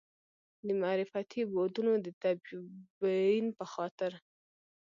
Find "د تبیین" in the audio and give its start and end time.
2.05-3.45